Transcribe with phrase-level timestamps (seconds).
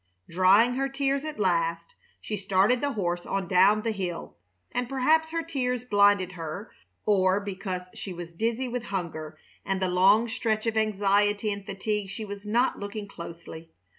[0.27, 4.35] Drying her tears at last, she started the horse on down the hill,
[4.71, 6.71] and perhaps her tears blinded her,
[7.05, 12.09] or because she was dizzy with hunger and the long stretch of anxiety and fatigue
[12.09, 13.69] she was not looking closely.